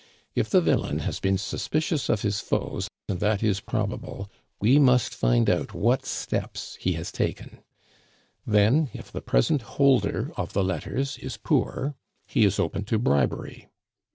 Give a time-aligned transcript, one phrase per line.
[0.33, 5.13] If the villain has been suspicious of his foes, and that is probable, we must
[5.13, 7.59] find out what steps he has taken.
[8.43, 11.93] Then, if the present holder of the letters is poor,
[12.25, 13.69] he is open to bribery.